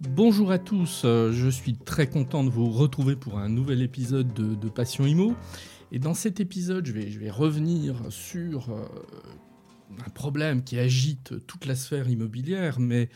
[0.00, 4.32] Bonjour à tous, euh, je suis très content de vous retrouver pour un nouvel épisode
[4.32, 5.34] de, Passion Imo.
[5.90, 8.84] Et dans cet épisode, je vais, revenir sur euh,
[10.06, 13.08] un problème qui agite toute la sphère immobilière, mais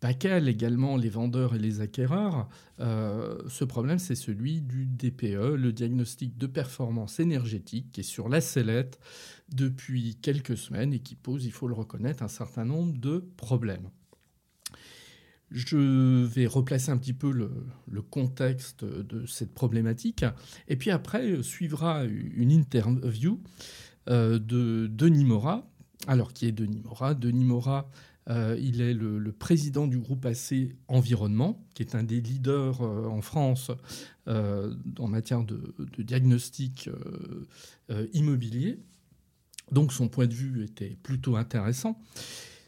[0.00, 2.48] pas qu'elle, également les vendeurs et les acquéreurs.
[2.80, 8.30] Euh, ce problème, c'est celui du DPE, le diagnostic de performance énergétique, qui est sur
[8.30, 8.98] la sellette
[9.54, 13.90] depuis quelques semaines et qui pose, il faut le reconnaître, un certain nombre de problèmes.
[15.52, 20.24] Je vais replacer un petit peu le, contexte de cette problématique.
[20.68, 23.40] Et puis après, suivra une interview
[24.08, 25.68] euh, de Denis Mora.
[26.08, 27.88] Alors, qui est Denis Mora Denis Mora,
[28.28, 33.06] euh, il est le, président du groupe AC Environnement, qui est un des leaders euh,
[33.06, 33.70] en France
[34.26, 36.88] en matière de, de diagnostic
[38.12, 38.78] immobilier.
[39.72, 42.00] Donc son point de vue était plutôt intéressant.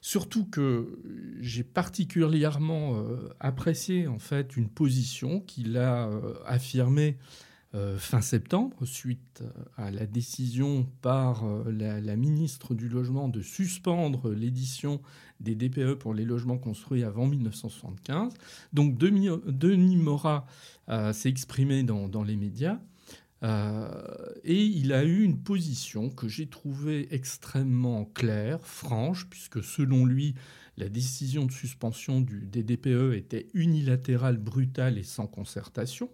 [0.07, 0.99] Surtout que
[1.41, 7.17] j'ai particulièrement euh, apprécié en fait une position qu'il a euh, affirmée
[7.75, 9.43] euh, fin septembre suite
[9.79, 15.01] à la décision par la, ministre du Logement de suspendre l'édition
[15.41, 18.35] des DPE pour les logements construits avant 1975.
[18.75, 20.45] Donc Denis, Morat
[21.15, 22.79] s'est exprimé dans les médias
[23.45, 30.35] et il a eu une position que j'ai trouvée extrêmement claire, franche, puisque selon lui,
[30.77, 36.11] la décision de suspension du, des DPE était unilatérale, brutale et sans concertation.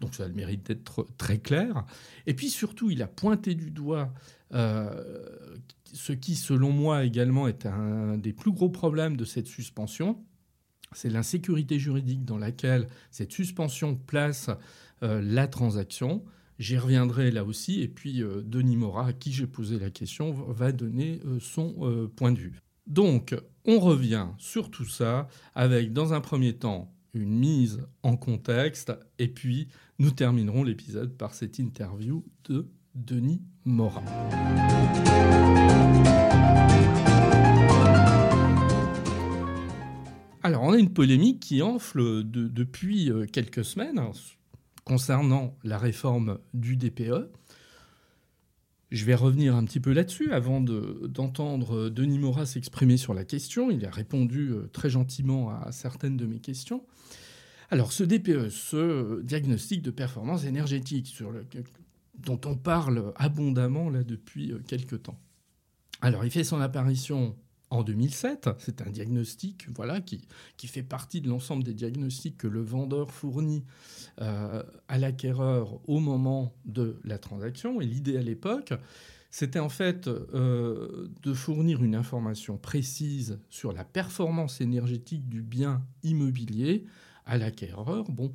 [0.00, 1.84] Donc ça a le mérite d'être très clair.
[2.26, 4.12] Et puis surtout, il a pointé du doigt
[4.52, 4.90] euh,
[5.92, 10.24] ce qui, selon moi, également est un des plus gros problèmes de cette suspension.
[10.92, 14.50] C'est l'insécurité juridique dans laquelle cette suspension place
[15.02, 16.24] euh, la transaction.
[16.60, 17.80] J'y reviendrai là aussi.
[17.80, 21.74] Et puis euh, Denis Morat, à qui j'ai posé la question, va donner euh, son
[21.80, 22.60] euh, point de vue.
[22.86, 28.92] Donc, on revient sur tout ça avec, dans un premier temps, une mise en contexte.
[29.18, 34.04] Et puis, nous terminerons l'épisode par cette interview de Denis Morat.
[40.42, 43.98] Alors, on a une polémique qui enfle depuis quelques semaines
[44.90, 47.30] concernant la réforme du DPE.
[48.90, 53.70] Je vais revenir un petit peu là-dessus avant d'entendre Denis Morat s'exprimer sur la question.
[53.70, 56.84] Il a répondu euh, très gentiment à certaines de mes questions.
[57.70, 61.46] Alors ce DPE, ce diagnostic de performance énergétique sur le,
[62.18, 65.20] dont on parle abondamment là depuis euh, quelques temps.
[66.00, 67.36] Alors il fait son apparition
[67.70, 68.50] en 2007.
[68.58, 70.20] C'est un diagnostic voilà, qui,
[70.66, 73.64] fait partie de l'ensemble des diagnostics que le vendeur fournit
[74.20, 77.80] euh, à l'acquéreur au moment de la transaction.
[77.80, 78.72] Et l'idée à l'époque,
[79.30, 85.82] c'était en fait euh, de fournir une information précise sur la performance énergétique du bien
[86.02, 86.84] immobilier
[87.26, 88.10] à l'acquéreur.
[88.10, 88.32] Bon,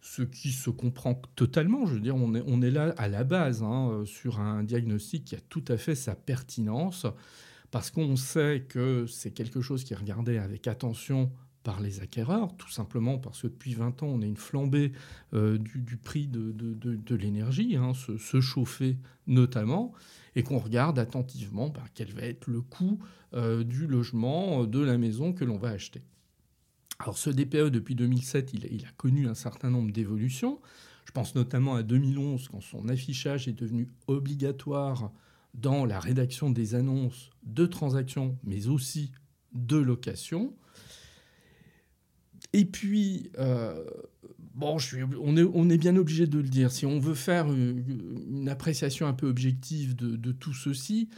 [0.00, 1.86] ce qui se comprend totalement.
[1.86, 5.24] Je veux dire, on est, on est là à la base hein, sur un diagnostic
[5.24, 7.06] qui a tout à fait sa pertinence
[7.70, 11.30] parce qu'on sait que c'est quelque chose qui est regardé avec attention
[11.62, 14.92] par les acquéreurs, tout simplement parce que depuis 20 ans, on a une flambée
[15.34, 18.96] euh, du, prix de, l'énergie, hein, se, chauffer
[19.26, 19.92] notamment,
[20.34, 22.98] et qu'on regarde attentivement bah, quel va être le coût
[23.34, 26.02] euh, du logement, de la maison que l'on va acheter.
[27.00, 30.60] Alors ce DPE, depuis 2007, il, il a connu un certain nombre d'évolutions.
[31.04, 35.12] Je pense notamment à 2011, quand son affichage est devenu obligatoire
[35.54, 39.12] dans la rédaction des annonces de transactions, mais aussi
[39.52, 40.54] de location.
[42.52, 43.84] Et puis, euh,
[44.54, 44.76] bon,
[45.20, 49.28] on, est, bien obligé de le dire, si on veut faire une, appréciation un peu
[49.28, 51.08] objective de, tout ceci,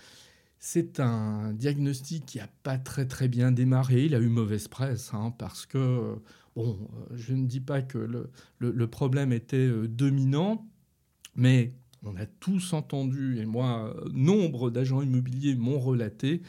[0.58, 4.04] c'est un diagnostic qui n'a pas très très bien démarré.
[4.04, 6.16] Il a eu mauvaise presse, hein, parce que,
[6.56, 10.66] bon, je ne dis pas que le, le problème était euh, dominant,
[11.36, 16.43] mais on a tous entendu, et moi, nombre d'agents immobiliers m'ont relaté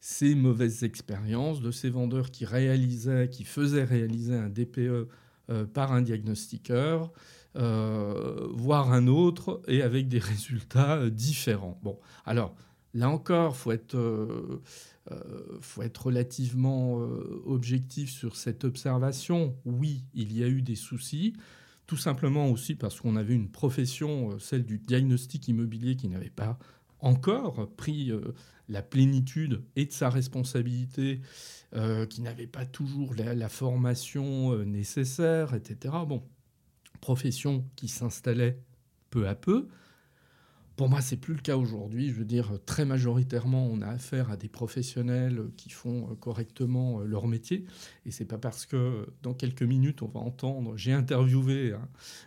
[0.00, 5.08] ces mauvaises expériences de ces vendeurs qui réalisaient, qui faisaient réaliser un DPE
[5.48, 7.12] euh, par un diagnostiqueur,
[7.56, 11.78] euh, voire un autre, et avec des résultats euh, différents.
[11.82, 12.54] Bon, alors
[12.94, 13.72] là encore, faut
[15.60, 17.00] faut être relativement
[17.44, 19.56] objectif sur cette observation.
[19.64, 21.34] Oui, il y a eu des soucis.
[21.86, 26.30] Tout simplement aussi parce qu'on avait une profession, euh, celle du diagnostic immobilier, qui n'avait
[26.30, 26.58] pas
[26.98, 28.34] encore pris euh,
[28.68, 31.20] la plénitude et de sa responsabilité,
[31.74, 35.94] euh, qui n'avait pas toujours la, formation nécessaire, etc.
[36.08, 36.24] Bon,
[37.00, 38.58] profession qui s'installait
[39.10, 39.68] peu à peu.
[40.76, 42.10] Pour moi, c'est plus le cas aujourd'hui.
[42.10, 47.26] Je veux dire, très majoritairement, on a affaire à des professionnels qui font correctement leur
[47.26, 47.64] métier.
[48.04, 51.74] Et c'est pas parce que dans quelques minutes, on va entendre, j'ai interviewé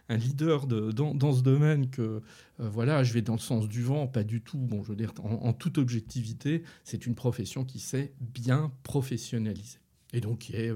[0.10, 2.24] un, leader de, dans, ce domaine que
[2.57, 4.07] voilà, je vais dans le sens du vent.
[4.07, 4.57] Pas du tout.
[4.57, 9.80] Bon, je veux dire, en, toute objectivité, c'est une profession qui s'est bien professionnalisée
[10.12, 10.74] et donc qui est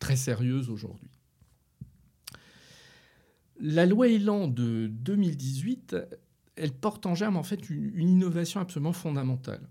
[0.00, 1.10] très sérieuse aujourd'hui.
[3.60, 5.96] La loi Elan de 2018,
[6.56, 9.68] elle porte en germe en fait une, innovation absolument fondamentale.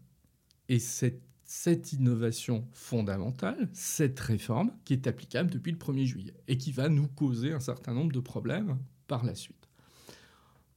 [0.69, 6.57] Et cette, cette innovation fondamentale, cette réforme, qui est applicable depuis le 1er juillet et
[6.57, 8.77] qui va nous causer un certain nombre de problèmes
[9.07, 9.67] par la suite.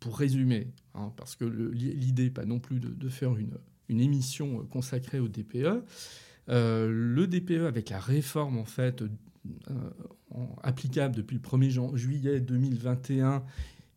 [0.00, 5.28] Pour résumer, hein, parce que l'idée pas non plus de, faire une, émission consacrée au
[5.28, 5.82] DPE,
[6.50, 9.08] euh, le DPE avec la réforme en fait euh,
[10.62, 13.42] applicable depuis le 1er juillet 2021,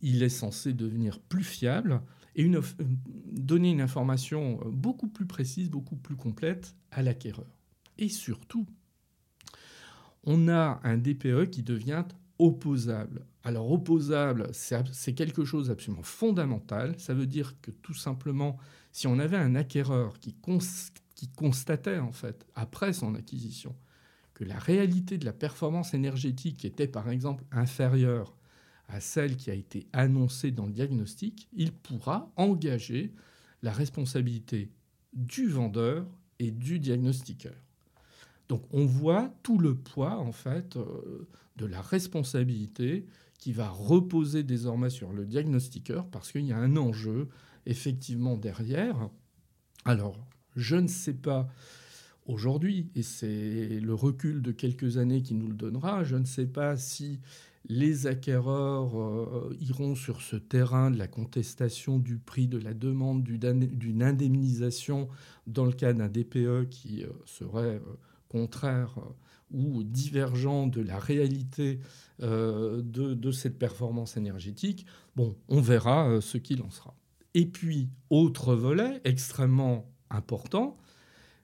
[0.02, 2.02] il est censé devenir plus fiable
[2.36, 2.50] et
[3.32, 7.58] donner une information beaucoup plus précise, beaucoup plus complète à l'acquéreur.
[7.98, 8.66] Et surtout,
[10.24, 12.06] on a un DPE qui devient
[12.40, 13.26] opposable.
[13.44, 16.96] Alors opposable, c'est quelque chose d'absolument fondamental.
[17.00, 18.58] Ça veut dire que tout simplement,
[18.92, 20.36] si on avait un acquéreur qui
[21.36, 23.76] constatait en fait, après son acquisition,
[24.34, 28.36] que la réalité de la performance énergétique était par exemple inférieure
[28.92, 33.14] à celle qui a été annoncée dans le diagnostic, il pourra engager
[33.64, 34.70] la responsabilité
[35.14, 36.06] du vendeur
[36.40, 37.56] et du diagnostiqueur.
[38.50, 43.06] Donc on voit tout le poids en fait euh, de la responsabilité
[43.38, 47.30] qui va reposer désormais sur le diagnostiqueur parce qu'il y a un enjeu
[47.66, 49.10] effectivement derrière.
[49.86, 50.18] Alors,
[50.56, 51.50] je ne sais pas
[52.26, 56.46] aujourd'hui, et c'est le recul de quelques années qui nous le donnera, je ne sais
[56.46, 57.20] pas si
[57.70, 63.24] les acquéreurs euh, iront sur ce terrain de la contestation du prix de la demande
[63.24, 65.08] d'une indemnisation
[65.48, 67.98] dans le cas d'un DPE qui euh, serait euh,
[68.30, 68.96] contraire
[69.52, 71.82] ou divergent de la réalité
[72.20, 74.86] de, de, cette performance énergétique.
[75.18, 76.96] Bon, on verra ce qu'il en sera.
[77.34, 80.78] Et puis, autre volet extrêmement important,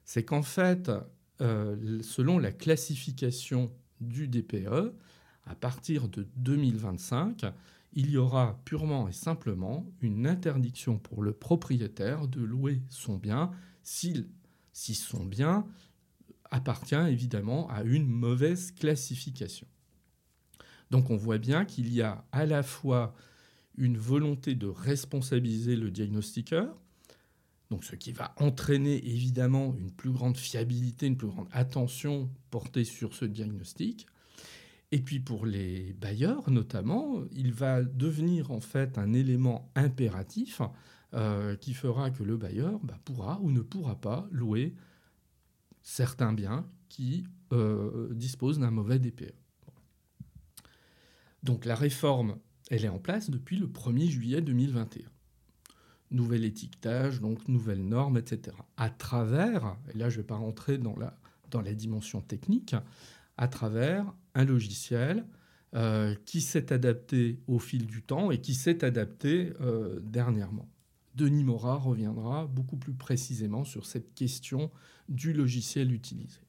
[0.06, 0.90] c'est qu'en fait,
[1.38, 3.70] selon la classification
[4.00, 4.94] du DPE,
[5.48, 7.46] à partir de 2025,
[7.94, 13.50] il y aura purement et simplement une interdiction pour le propriétaire de louer son bien
[13.82, 14.26] si,
[14.72, 15.66] si son bien
[16.50, 19.66] appartient évidemment à une mauvaise classification.
[20.90, 23.14] Donc on voit bien qu'il y a à la fois
[23.76, 26.76] une volonté de responsabiliser le diagnostiqueur,
[27.70, 32.84] donc ce qui va entraîner évidemment une plus grande fiabilité, une plus grande attention portée
[32.84, 34.06] sur ce diagnostic.
[34.90, 40.62] Et puis pour les bailleurs notamment, il va devenir en fait un élément impératif
[41.14, 44.74] euh, qui fera que le bailleur bah, pourra ou ne pourra pas louer
[45.82, 49.34] certains biens qui euh, disposent d'un mauvais DPE.
[51.42, 52.36] Donc la réforme,
[52.70, 55.08] elle est en place depuis le 1er juillet 2021
[56.10, 58.56] nouvel étiquetage, donc nouvelles normes, etc.
[58.76, 61.16] À travers, et là je ne vais pas rentrer dans la,
[61.50, 62.74] dans la dimension technique,
[63.38, 65.24] à travers un logiciel
[65.74, 70.68] euh, qui s'est adapté au fil du temps et qui s'est adapté euh, dernièrement.
[71.14, 74.70] Denis Mora reviendra beaucoup plus précisément sur cette question
[75.08, 76.40] du logiciel utilisé.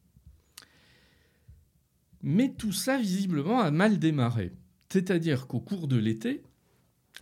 [2.21, 4.51] Mais tout ça, visiblement, a mal démarré.
[4.89, 6.43] C'est-à-dire qu'au cours de l'été,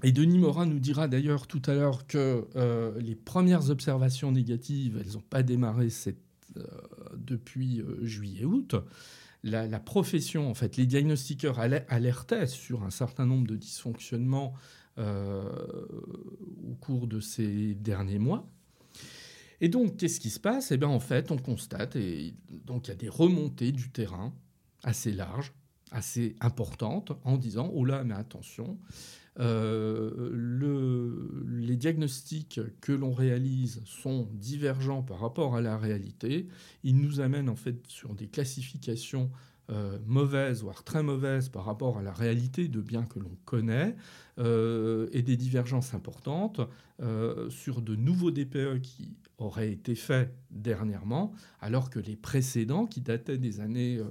[0.04, 5.00] et Denis Morin nous dira d'ailleurs tout à l'heure que euh, les premières observations négatives,
[5.00, 5.90] elles n'ont pas démarré
[7.16, 8.76] depuis euh, juillet-août.
[9.44, 14.54] La, profession, en fait, les diagnostiqueurs alertaient sur un certain nombre de dysfonctionnements
[14.98, 18.50] au cours de ces derniers mois.
[19.62, 20.72] Et donc, qu'est-ce qui se passe?
[20.72, 24.34] Eh bien, en fait, on constate, et donc il y a des remontées du terrain
[24.84, 25.54] assez larges,
[25.92, 28.78] assez importantes, en disant, oh là, mais attention,
[29.40, 36.48] euh, le, les diagnostics que l'on réalise sont divergents par rapport à la réalité.
[36.84, 39.30] Ils nous amènent en fait sur des classifications
[39.70, 43.96] euh, mauvaises, voire très mauvaises par rapport à la réalité de biens que l'on connaît,
[44.40, 46.62] euh, et des divergences importantes
[47.50, 53.38] sur de nouveaux DPE qui auraient été faits dernièrement, alors que les précédents, qui dataient
[53.38, 54.02] des années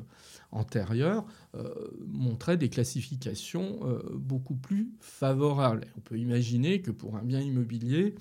[0.57, 1.73] antérieures euh,
[2.07, 5.87] montrait des classifications euh, beaucoup plus favorables.
[5.97, 8.15] On peut imaginer que pour un bien immobilier,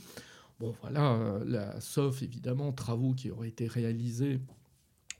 [0.59, 4.39] bon voilà, euh, la, sauf évidemment travaux qui auraient été réalisés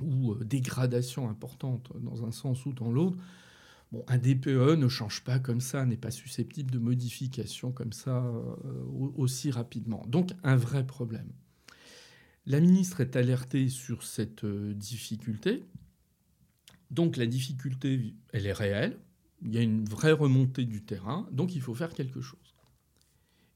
[0.02, 3.18] ou dégradation importante dans un sens ou dans l'autre,
[4.08, 8.30] un DPE ne change pas comme ça, n'est pas susceptible de modification comme ça
[9.16, 10.04] aussi rapidement.
[10.10, 11.30] Donc un vrai problème.
[12.46, 15.64] La ministre est alertée sur cette difficulté.
[16.96, 18.98] Donc la difficulté, elle est réelle.
[19.42, 21.28] Il y a une vraie remontée du terrain.
[21.34, 22.56] Donc il faut faire quelque chose.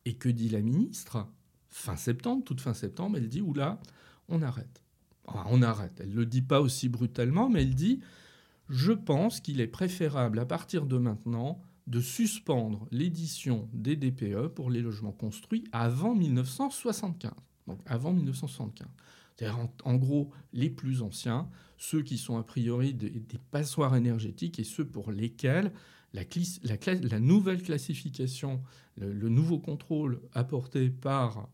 [0.04, 1.26] Et que dit la ministre?
[1.70, 3.80] Fin septembre, toute fin septembre, elle dit, oula,
[4.28, 4.84] on arrête.
[5.26, 6.02] on arrête.
[6.02, 8.02] Elle ne le dit pas aussi brutalement, mais elle dit,
[8.68, 14.70] je pense qu'il est préférable à partir de maintenant de suspendre l'édition des DPE pour
[14.70, 17.32] les logements construits avant 1975.
[17.68, 18.88] Donc avant 1975.
[19.40, 24.66] C'est-à-dire en, gros les plus anciens, ceux qui sont a priori des, passoires énergétiques et
[24.66, 25.72] ceux pour lesquels
[26.12, 28.62] la, nouvelle classification,
[28.98, 31.48] le, nouveau contrôle apporté par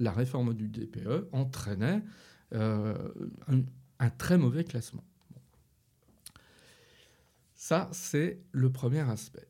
[0.00, 2.02] la réforme du DPE entraînait
[2.52, 2.94] euh,
[3.98, 5.04] un très mauvais classement.
[7.54, 9.49] Ça, c'est le premier aspect.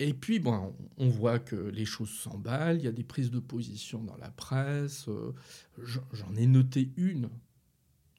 [0.00, 3.38] Et puis, bon, on voit que les choses s'emballent, il y a des prises de
[3.38, 5.06] position dans la presse.
[5.08, 5.34] Euh,
[6.12, 7.28] j'en ai noté une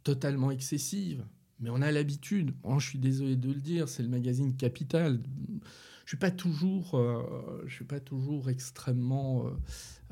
[0.03, 1.25] totalement excessive,
[1.59, 2.53] mais on a l'habitude.
[2.77, 5.19] je suis désolé de le dire, c'est le magazine Capital.
[6.05, 9.51] Je suis pas toujours, euh, je suis pas toujours extrêmement euh,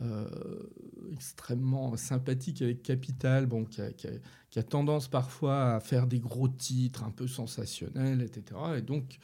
[0.02, 0.70] euh,
[1.12, 7.12] extrêmement sympathique avec Capital, bon, qui a, tendance parfois à faire des gros titres un
[7.12, 8.60] peu sensationnels, etc.
[8.78, 9.20] Et donc,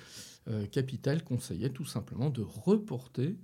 [0.71, 3.37] Capital conseillait tout simplement de reporter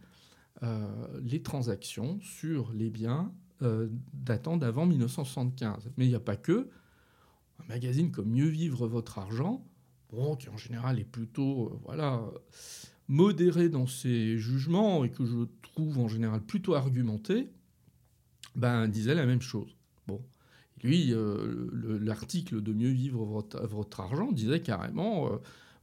[1.24, 3.34] les transactions sur les biens
[4.14, 5.90] datant d'avant 1975.
[5.98, 6.70] Mais il n'y a pas que.
[7.60, 9.66] Un magazine comme Mieux vivre votre argent,
[10.12, 12.22] bon, qui en général est plutôt voilà,
[13.12, 17.50] modéré dans ses jugements et que je trouve en général plutôt argumenté,
[18.56, 19.76] ben, disait la même chose.
[20.08, 20.22] Bon.
[20.82, 25.38] Lui, euh, l'article de Mieux vivre votre, argent disait carrément euh,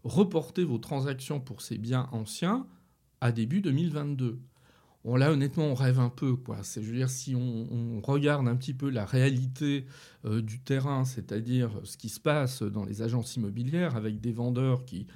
[0.04, 2.66] reportez vos transactions pour ces biens anciens
[3.20, 4.40] à début 2022.
[5.04, 6.34] Bon, là, honnêtement, on rêve un peu.
[6.34, 6.56] Quoi.
[6.62, 9.84] Je veux dire, si on, regarde un petit peu la réalité
[10.24, 14.86] euh, du terrain, c'est-à-dire ce qui se passe dans les agences immobilières avec des vendeurs
[14.86, 15.06] qui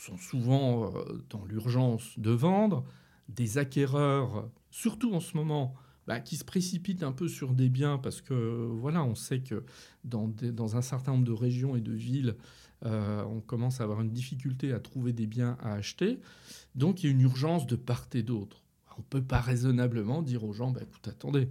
[0.00, 0.92] sont souvent
[1.28, 2.84] dans l'urgence de vendre,
[3.28, 5.74] des acquéreurs, surtout en ce moment,
[6.06, 9.64] bah, qui se précipitent un peu sur des biens parce que voilà, on sait que
[10.04, 12.36] dans, dans un certain nombre de régions et de villes,
[12.86, 16.18] euh, on commence à avoir une difficulté à trouver des biens à acheter.
[16.74, 18.64] Donc il y a une urgence de part et d'autre.
[18.96, 21.48] On ne peut pas raisonnablement dire aux gens, bah, écoute, attendez,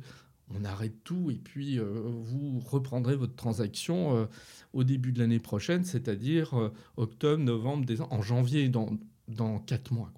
[0.53, 4.25] on arrête tout et puis euh, vous reprendrez votre transaction euh,
[4.74, 10.12] au début de l'année prochaine, c'est-à-dire octobre, novembre, décembre, en janvier, dans, dans quatre mois.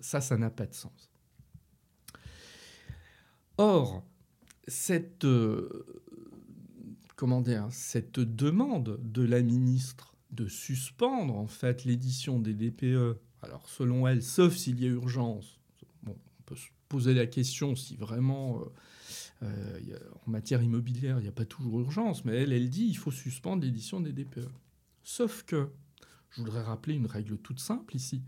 [0.00, 1.10] Ça, ça n'a pas de sens.
[3.58, 4.04] Or,
[4.66, 5.86] cette, euh,
[7.14, 13.68] comment dire, cette demande de la ministre de suspendre en fait l'édition des DPE, alors
[13.68, 15.60] selon elle, sauf s'il y a urgence,
[16.06, 18.60] on peut se poser la question si vraiment
[19.42, 22.96] euh, en matière immobilière il n'y a pas toujours urgence, mais elle, elle dit il
[22.96, 24.48] faut suspendre l'édition des DPE.
[25.02, 25.70] Sauf que,
[26.30, 28.22] je voudrais rappeler une règle toute simple ici,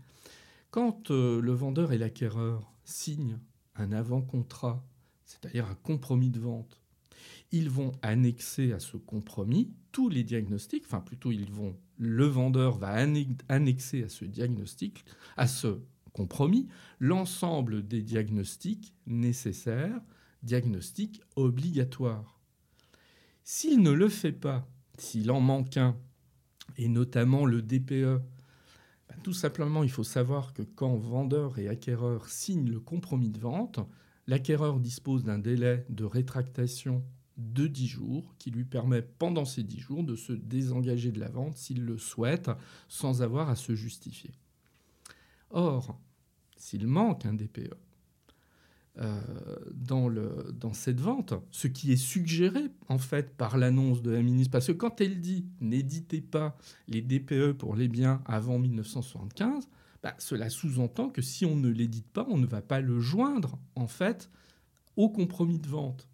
[0.71, 3.39] quand euh, le vendeur et l'acquéreur signent
[3.75, 4.85] un avant-contrat,
[5.25, 6.79] c'est-à-dire un compromis de vente,
[7.51, 12.77] ils vont annexer à ce compromis tous les diagnostics, enfin plutôt ils vont, le vendeur
[12.77, 12.93] va
[13.47, 15.03] annexer à ce diagnostic,
[15.37, 15.79] à ce
[16.13, 16.67] compromis,
[16.99, 20.01] l'ensemble des diagnostics nécessaires,
[20.43, 22.39] diagnostics obligatoires.
[23.43, 24.67] S'il ne le fait pas,
[24.97, 25.97] s'il en manque un,
[26.77, 28.21] et notamment le DPE,
[29.09, 33.39] ben, tout simplement, il faut savoir que quand vendeur et acquéreur signent le compromis de
[33.39, 33.79] vente,
[34.27, 37.03] l'acquéreur dispose d'un délai de rétractation
[37.37, 41.29] de 10 jours qui lui permet pendant ces 10 jours de se désengager de la
[41.29, 42.51] vente s'il le souhaite
[42.87, 44.31] sans avoir à se justifier.
[45.49, 45.99] Or,
[46.57, 47.73] s'il manque un DPE,
[49.01, 49.21] euh,
[49.71, 54.67] dans, cette vente, ce qui est suggéré en fait par l'annonce de la ministre, parce
[54.67, 56.57] que quand elle dit n'éditez pas
[56.89, 59.69] les DPE pour les biens avant 1975,
[60.03, 63.57] bah, cela sous-entend que si on ne l'édite pas, on ne va pas le joindre
[63.75, 64.29] en fait
[64.97, 66.09] au compromis de vente.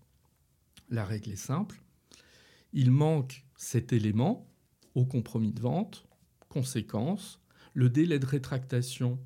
[0.90, 1.82] La règle est simple,
[2.72, 4.48] il manque cet élément
[4.94, 6.06] au compromis de vente.
[6.50, 7.42] Conséquence,
[7.74, 9.20] le délai de rétractation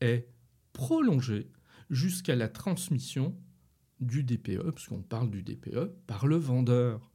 [0.00, 0.28] est
[0.72, 1.50] prolongé
[1.90, 3.34] jusqu'à la transmission
[4.00, 7.10] du DPE, puisqu'on parle du DPE, par le vendeur.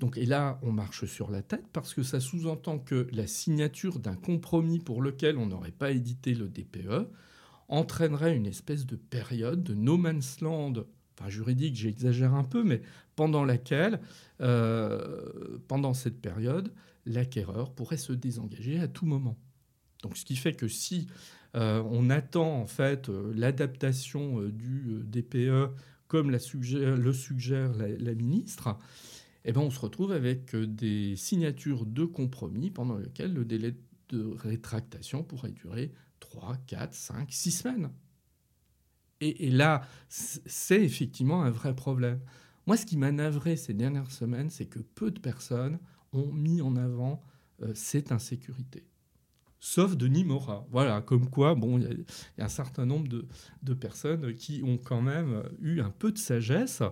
[0.00, 4.00] Donc, et là, on marche sur la tête parce que ça sous-entend que la signature
[4.00, 7.08] d'un compromis pour lequel on n'aurait pas édité le DPE
[7.68, 10.72] entraînerait une espèce de période de no man's land,
[11.16, 12.82] enfin juridique, j'exagère un peu, mais
[13.14, 14.00] pendant laquelle,
[14.40, 16.72] euh, pendant cette période,
[17.06, 19.38] l'acquéreur pourrait se désengager à tout moment.
[20.02, 21.06] Donc, ce qui fait que si
[21.54, 25.74] on attend en fait l'adaptation du DPE
[26.08, 28.78] comme le suggère la, ministre,
[29.44, 33.74] eh ben, on se retrouve avec des signatures de compromis pendant lesquelles le délai
[34.10, 37.90] de rétractation pourrait durer 3, 4, 5, 6 semaines.
[39.20, 42.20] Et, là, c'est effectivement un vrai problème.
[42.66, 45.78] Moi, ce qui m'a navré ces dernières semaines, c'est que peu de personnes
[46.12, 47.22] ont mis en avant
[47.62, 48.84] euh, cette insécurité.
[49.64, 50.66] Sauf Denis Morat.
[50.72, 52.04] Voilà, comme quoi, bon, il
[52.36, 53.06] y, a un certain nombre
[53.62, 56.82] de, personnes qui ont quand même eu un peu de sagesse.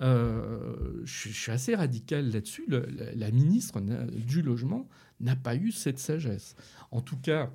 [0.00, 2.66] Euh, je, suis assez radical là-dessus.
[2.68, 4.88] La, ministre du Logement
[5.20, 6.56] n'a pas eu cette sagesse.
[6.90, 7.52] En tout cas,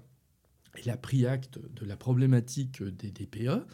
[0.75, 3.67] elle a pris acte de la problématique des DPE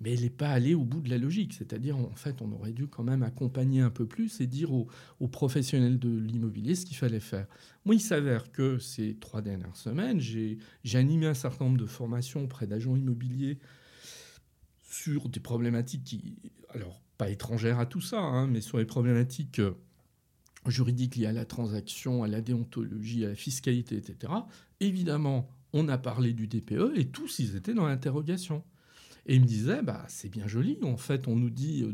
[0.00, 1.54] mais elle n'est pas allée au bout de la logique.
[1.54, 4.88] C'est-à-dire, en fait, on aurait dû quand même accompagner un peu plus et dire aux,
[5.28, 7.46] professionnels de l'immobilier ce qu'il fallait faire.
[7.84, 10.58] Moi, il s'avère que ces trois dernières semaines, j'ai
[10.94, 13.58] animé un certain nombre de formations auprès d'agents immobiliers
[14.88, 16.36] sur des problématiques qui,
[16.70, 19.72] alors, pas étrangères à tout ça, hein, mais sur les problématiques euh,
[20.66, 24.32] juridiques liées à la transaction, à la déontologie, à la fiscalité, etc.
[24.80, 28.64] Évidemment, on a parlé du DPE et tous, ils étaient dans l'interrogation.
[29.28, 30.78] Et il me disait, bah, c'est bien joli.
[30.82, 31.84] En fait, on nous dit,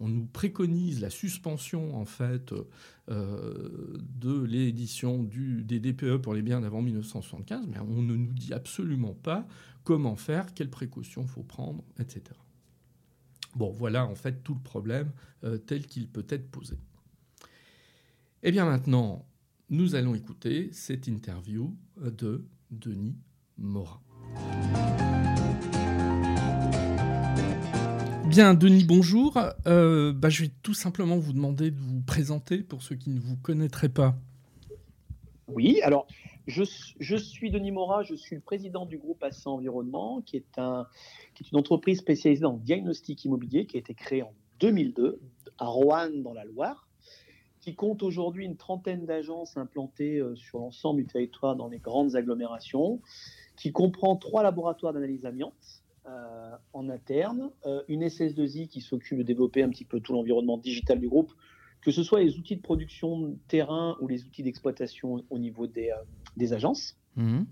[0.00, 2.52] on nous préconise la suspension en fait
[3.10, 8.52] euh, de l'édition des DPE pour les biens d'avant 1975, mais on ne nous dit
[8.52, 9.48] absolument pas
[9.82, 12.22] comment faire, quelles précautions faut prendre, etc.
[13.56, 15.10] Bon, voilà en fait tout le problème
[15.44, 16.74] euh, tel qu'il peut être posé.
[18.42, 19.26] Et eh bien maintenant,
[19.70, 23.16] nous allons écouter cette interview de Denis
[23.56, 24.02] Morin.
[28.34, 29.38] Bien, Denis, bonjour.
[29.68, 33.20] Euh, bah, je vais tout simplement vous demander de vous présenter pour ceux qui ne
[33.20, 34.16] vous connaîtraient pas.
[35.46, 36.08] Oui, alors
[36.48, 41.56] je, suis Denis Mora, je suis le président du groupe Assa Environnement, qui est, une
[41.56, 45.20] entreprise spécialisée dans le diagnostic immobilier qui a été créée en 2002
[45.58, 46.88] à Roanne dans la Loire,
[47.60, 52.16] qui compte aujourd'hui une trentaine d'agences implantées euh, sur l'ensemble du territoire dans les grandes
[52.16, 53.00] agglomérations,
[53.56, 59.22] qui comprend trois laboratoires d'analyse amiante euh, en interne, euh, une SS2I qui s'occupe de
[59.22, 61.32] développer un petit peu tout l'environnement digital du groupe,
[61.80, 65.66] que ce soit les outils de production de terrain ou les outils d'exploitation au niveau
[65.66, 66.04] des, euh,
[66.36, 67.46] des agences, mhm.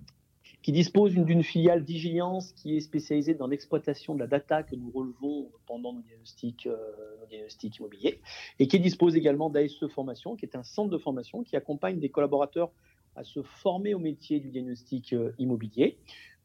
[0.63, 4.91] qui dispose d'une filiale Vigilance qui est spécialisée dans l'exploitation de la data que nous
[4.91, 8.21] relevons pendant nos diagnostics, nos diagnostics immobiliers,
[8.59, 12.11] et qui dispose également d'ASE Formation, qui est un centre de formation qui accompagne des
[12.11, 12.71] collaborateurs
[13.17, 15.99] à se former au métier du diagnostic immobilier.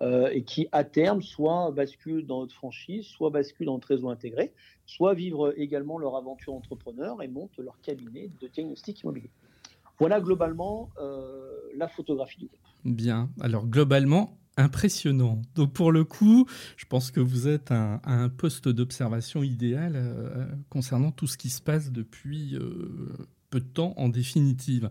[0.03, 4.10] Euh, et qui, à terme, soit basculent dans notre franchise, soit basculent dans notre réseau
[4.10, 4.53] intégré,
[4.86, 9.32] soit vivent également leur aventure entrepreneur et montent leur cabinet de diagnostic immobilier.
[9.97, 12.60] Voilà globalement euh, la photographie du groupe.
[12.86, 13.32] Bien.
[13.41, 15.41] Alors, globalement, impressionnant.
[15.56, 20.45] Donc, pour le coup, je pense que vous êtes à un poste d'observation idéal euh,
[20.69, 22.56] concernant tout ce qui se passe depuis
[23.50, 24.90] peu de temps en définitive.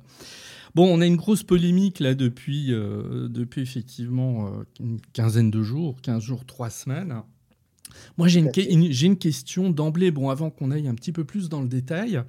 [0.75, 5.63] Bon, on a une grosse polémique là depuis, euh, depuis effectivement euh, une quinzaine de
[5.63, 7.23] jours, 15 jours, 3 semaines.
[8.19, 11.69] Moi, j'ai une, question d'emblée, bon, avant qu'on aille un petit peu plus dans le
[11.69, 12.21] détail.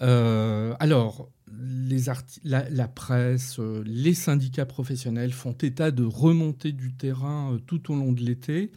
[0.00, 1.28] Euh, alors,
[1.60, 2.04] les
[2.44, 8.12] la, la, presse, les syndicats professionnels font état de remontée du terrain tout au long
[8.12, 8.70] de l'été.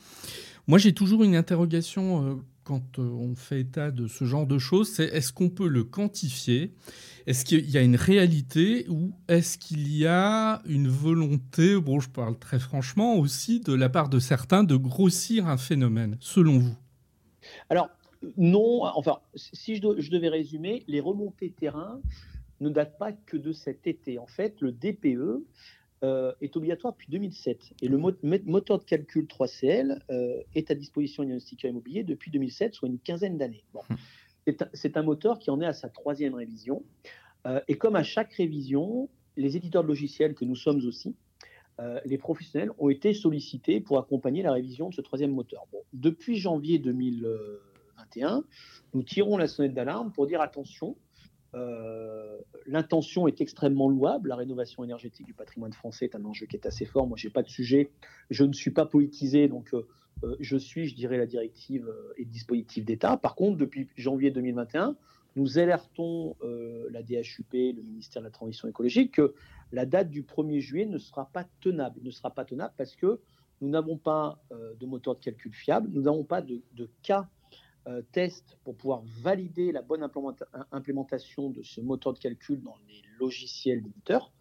[0.66, 4.92] Moi, j'ai toujours une interrogation quand euh, on fait état de ce genre de choses,
[4.92, 6.74] c'est est-ce qu'on peut le quantifier?
[7.28, 12.10] Est-ce qu'il y a une réalité ou est-ce qu'il y a une volonté, bon je
[12.10, 16.76] parle très franchement aussi, de la part de certains de grossir un phénomène, selon vous?
[17.70, 17.90] Alors
[18.36, 22.02] non, enfin si je, devais résumer, les remontées terrain
[22.62, 24.18] ne datent pas que de cet été.
[24.18, 25.46] En fait, le DPE,
[26.04, 27.74] euh, est obligatoire depuis 2007.
[27.82, 32.76] Et le moteur de calcul 3CL euh, est à disposition des diagnostiqueurs immobiliers depuis 2007,
[32.76, 33.64] soit une quinzaine d'années.
[33.74, 33.82] Bon.
[33.90, 33.96] Hmm.
[34.74, 36.84] C'est un, moteur qui en est à sa troisième révision.
[37.48, 41.16] Euh, et comme à chaque révision, les éditeurs de logiciels, que nous sommes aussi,
[42.06, 45.66] les professionnels ont été sollicités pour accompagner la révision de ce troisième moteur.
[45.74, 48.46] Bon, depuis janvier 2021,
[48.94, 50.96] nous tirons la sonnette d'alarme pour dire attention,
[51.56, 54.30] euh, l'intention est extrêmement louable.
[54.30, 57.08] La rénovation énergétique du patrimoine français est un enjeu qui est assez fort.
[57.08, 57.92] Moi, je n'ai pas de sujet.
[58.30, 59.88] Je ne suis pas politisé, donc euh,
[60.24, 63.18] euh, je suis, je dirais, la directive et dispositif d'État.
[63.18, 64.96] Par contre, depuis janvier 2021,
[65.38, 69.34] nous alertons la DHUP, le ministère de la Transition écologique, que
[69.74, 72.00] la date du 1er juillet ne sera pas tenable.
[72.04, 73.20] Ne sera pas tenable parce que
[73.60, 74.40] nous n'avons pas
[74.80, 76.62] de moteur de calcul fiable, nous n'avons pas de
[77.04, 77.28] cas
[77.88, 80.08] euh, test pour pouvoir valider la bonne
[80.72, 84.32] implémentation de ce moteur de calcul dans les logiciels d'éditeurs.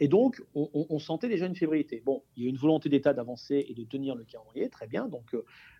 [0.00, 2.02] et donc, on, sentait déjà une fébrilité.
[2.04, 5.06] Bon, il y a une volonté d'État d'avancer et de tenir le calendrier, très bien.
[5.06, 5.36] Donc,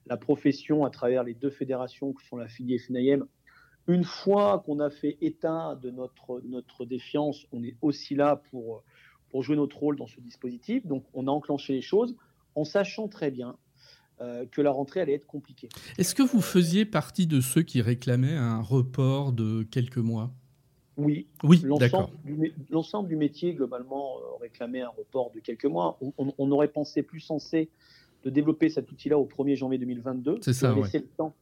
[0.07, 3.27] la profession, à travers les deux fédérations qui sont la FIDI et FINAIM,
[3.89, 8.85] une fois qu'on a fait état de notre, notre défiance, on est aussi là pour,
[9.31, 10.87] pour jouer notre rôle dans ce dispositif.
[10.87, 12.15] Donc, on a enclenché les choses
[12.55, 13.57] en sachant très bien
[14.21, 15.69] euh, que la rentrée allait être compliquée.
[15.97, 20.33] Est-ce que vous faisiez partie de ceux qui réclamaient un report de quelques mois?
[20.97, 21.29] Oui.
[21.45, 21.63] Oui.
[22.71, 25.99] L'ensemble du, métier, globalement, euh, réclamait un report de quelques mois.
[26.19, 27.71] On, aurait pensé plus sensé
[28.25, 30.39] de développer cet outil-là au 1er janvier 2022.
[30.43, 31.35] C'est ça, le temps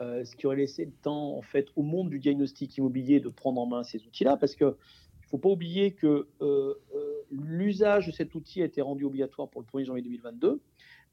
[0.00, 3.28] euh, ce qui aurait laissé le temps en fait au monde du diagnostic immobilier de
[3.28, 4.76] prendre en main ces outils-là, parce que
[5.22, 9.48] il faut pas oublier que euh, euh, l'usage de cet outil a été rendu obligatoire
[9.48, 10.60] pour le 1er janvier 2022,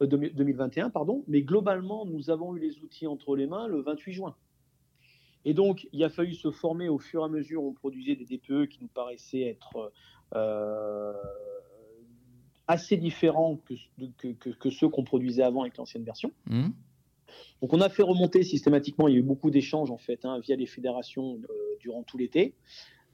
[0.05, 4.35] 2021, pardon, mais globalement nous avons eu les outils entre les mains le 28 juin.
[5.45, 8.15] Et donc, il a fallu se former au fur et à mesure où on produisait
[8.15, 9.93] des DPE qui nous paraissaient être
[12.67, 16.31] assez différents que, que, ceux qu'on produisait avant avec l'ancienne version.
[16.47, 16.69] Mmh.
[17.61, 20.39] Donc on a fait remonter systématiquement, il y a eu beaucoup d'échanges en fait hein,
[20.39, 22.53] via les fédérations euh, durant tout l'été,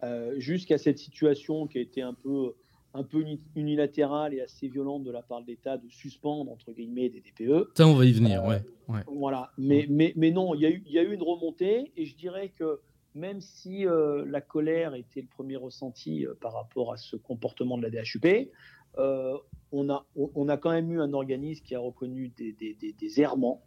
[0.04, 2.56] euh, jusqu'à cette situation qui a été un peu,
[2.94, 3.24] un peu
[3.56, 7.72] unilatérale et assez violente de la part de l'État de suspendre entre guillemets des DPE.
[7.76, 10.70] Ça on va y venir, euh, ouais, Voilà, mais, mais, mais non, il y, a
[10.70, 12.82] eu, il y a eu une remontée et je dirais que
[13.16, 17.92] même si la colère était le premier ressenti par rapport à ce comportement de la
[17.92, 18.50] DHUP,
[18.98, 19.38] euh,
[19.72, 23.64] on, a, on, a quand même eu un organisme qui a reconnu des, errements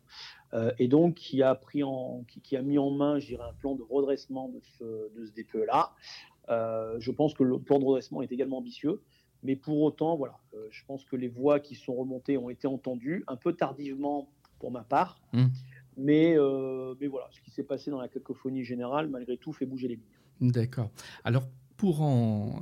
[0.55, 3.75] euh, et donc qui a, pris en, qui, a mis en main, je un plan
[3.75, 5.93] de redressement de ce, DPE-là.
[6.49, 9.03] Euh, je pense que le plan de redressement est également ambitieux,
[9.47, 10.39] mais pour autant, voilà,
[10.71, 14.29] je pense que les voix qui sont remontées ont été entendues, un peu tardivement
[14.59, 15.45] pour ma part, mmh.
[15.97, 16.37] mais,
[17.01, 19.97] mais voilà, ce qui s'est passé dans la cacophonie générale, malgré tout, fait bouger les
[19.97, 20.51] lignes.
[20.53, 20.91] D'accord.
[21.25, 22.61] Alors, pour en,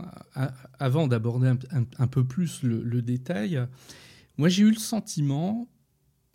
[0.79, 1.53] avant d'aborder
[1.99, 3.61] un, peu plus le, détail,
[4.37, 5.68] moi j'ai eu le sentiment,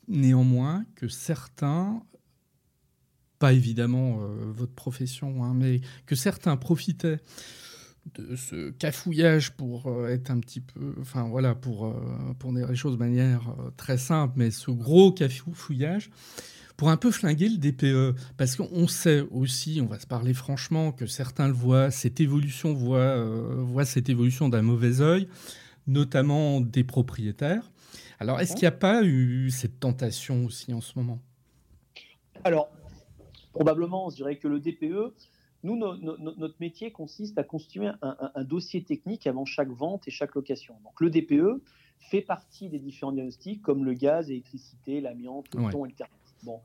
[0.07, 2.01] néanmoins, que certains,
[3.37, 7.19] pas évidemment euh, votre profession, hein, mais que certains profitaient
[8.15, 11.93] de ce cafouillage pour euh, être un petit peu, enfin voilà, pour, euh,
[12.39, 16.09] pour dire les choses de manière très simple, mais ce gros cafouillage
[16.79, 18.17] pour un peu flinguer le DPE.
[18.37, 22.73] Parce qu'on sait aussi, on va se parler franchement, que certains le voient, cette évolution
[22.73, 25.27] voit, euh, cette évolution d'un mauvais œil,
[25.87, 27.69] notamment des propriétaires.
[28.17, 31.19] Alors, est-ce qu'il n'y a pas eu cette tentation aussi en ce moment?
[32.45, 32.69] Alors,
[33.51, 35.13] probablement, je dirais que le DPE,
[35.63, 40.75] nous, notre métier consiste à constituer un, dossier technique avant chaque vente et chaque location.
[40.83, 41.61] Donc, le DPE
[41.99, 46.05] fait partie des différents diagnostics comme le gaz, l'électricité, l'amiante, le ton et le.
[46.43, 46.61] Bon.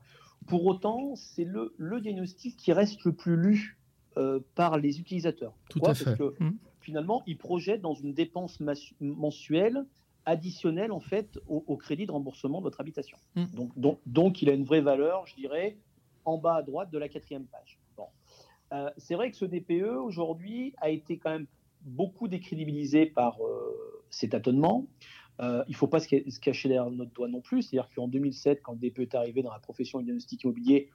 [0.47, 3.77] Pour autant, c'est le, le, diagnostic qui reste le plus lu
[4.17, 5.53] euh, par les utilisateurs.
[5.69, 6.05] Tout à fait.
[6.05, 6.57] Parce que mmh.
[6.79, 8.61] finalement, ils projettent dans une dépense
[9.01, 9.85] mensuelle
[10.25, 13.17] additionnelle en fait au, crédit de remboursement de votre habitation.
[13.35, 13.45] Mmh.
[13.75, 15.77] Donc, donc, il a une vraie valeur, je dirais,
[16.23, 17.77] en bas à droite de la quatrième page.
[18.75, 21.47] Euh, c'est vrai que ce DPE aujourd'hui a été quand même
[21.81, 24.87] beaucoup décrédibilisé par euh, cet tâtonnement.
[25.41, 27.63] Euh, il ne faut pas se, cacher derrière notre doigt non plus.
[27.63, 30.89] C'est-à-dire qu'en 2007, quand le DPE est arrivé dans la profession du immobilier,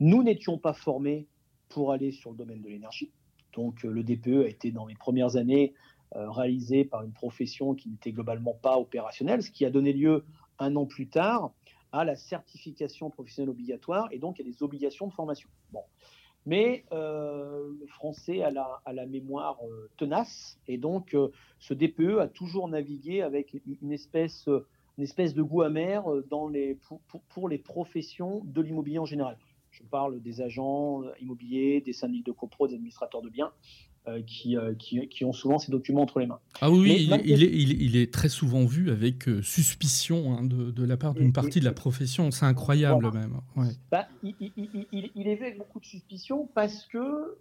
[0.00, 1.26] nous n'étions pas formés
[1.68, 3.10] pour aller sur le domaine de l'énergie.
[3.54, 5.74] Donc euh, le DPE a été dans les premières années
[6.14, 10.24] euh, réalisé par une profession qui n'était globalement pas opérationnelle, ce qui a donné lieu
[10.58, 11.52] un an plus tard
[11.92, 15.48] à la certification professionnelle obligatoire et donc à des obligations de formation.
[15.72, 15.82] Bon
[16.46, 21.28] mais euh, le français a la, mémoire euh, tenace, et donc euh,
[21.58, 26.50] ce DPE a toujours navigué avec une espèce, de goût amer dans
[26.82, 29.36] pour, pour, les professions de l'immobilier en général.
[29.72, 33.52] Je parle des agents immobiliers, des syndics de copro, des administrateurs de biens.
[34.08, 36.38] Euh, euh, qui, qui, ont souvent ces documents entre les mains.
[36.60, 40.84] Ah oui, il, est, il, est, très souvent vu avec euh, suspicion hein, de, de,
[40.84, 42.30] la part d'une partie de la profession.
[42.30, 43.40] C'est incroyable même.
[43.90, 44.34] Bah, il,
[45.26, 47.36] est vu avec beaucoup de suspicion parce que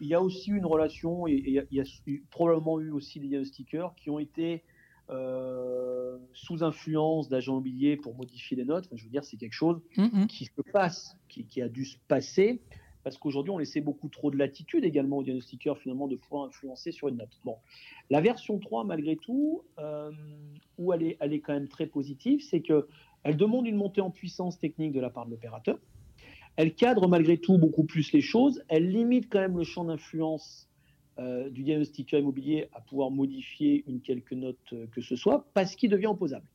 [0.00, 1.84] il y a aussi une relation, et il y, a
[2.30, 4.64] probablement eu aussi des stickers qui ont été
[6.32, 8.88] sous influence d'agents immobiliers pour modifier les notes.
[8.92, 10.26] je veux dire, c'est quelque chose mm, mm.
[10.26, 12.60] qui se passe, qui, qui, a dû se passer
[13.02, 16.92] parce qu'aujourd'hui, on laissait beaucoup trop de latitude également aux diagnostiqueurs finalement de pouvoir influencer
[16.92, 17.38] sur une note.
[17.44, 17.56] Bon,
[18.10, 20.10] la version 3, malgré tout, euh,
[20.78, 24.58] où elle est, elle quand même très positive, c'est qu'elle demande une montée en puissance
[24.58, 25.78] technique de la part de l'opérateur.
[26.56, 28.62] Elle cadre malgré tout beaucoup plus les choses.
[28.68, 30.68] Elle limite quand même le champ d'influence
[31.18, 35.74] euh, du diagnostiqueur immobilier à pouvoir modifier une quelque note euh, que ce soit, parce
[35.74, 36.46] qu'il devient opposable.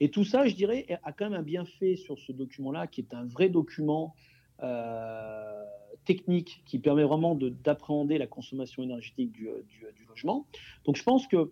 [0.00, 3.14] Et tout ça, je dirais, a quand même un bienfait sur ce document-là, qui est
[3.14, 4.14] un vrai document
[4.62, 5.64] euh,
[6.04, 10.46] technique qui permet vraiment d'appréhender la consommation énergétique du, du, logement.
[10.84, 11.50] Donc je pense que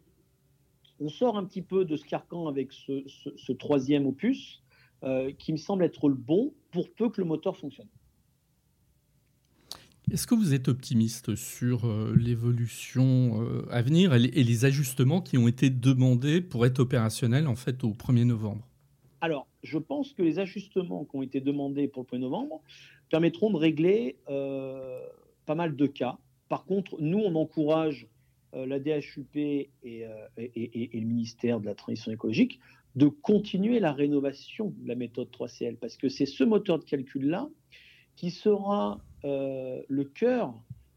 [0.99, 3.05] on sort un petit peu de ce carcan avec ce,
[3.37, 4.63] ce, troisième opus
[5.39, 7.87] qui me semble être le bon pour peu que le moteur fonctionne.
[10.13, 15.37] Est-ce que vous êtes optimiste sur euh, l'évolution euh, à venir et les, ajustements qui
[15.37, 18.65] ont été demandés pour être opérationnels en fait au 1er novembre?
[19.21, 22.63] Alors, je pense que les ajustements qui ont été demandés pour le 1er novembre
[23.11, 25.01] permettront de régler euh,
[25.47, 26.19] pas mal de cas.
[26.49, 28.07] Par contre, nous, on encourage
[28.53, 32.59] la DHUP et, et, le ministère de la Transition écologique
[32.95, 37.49] de continuer la rénovation de la méthode 3CL parce que c'est ce moteur de calcul-là
[38.17, 40.55] qui sera euh, le cœur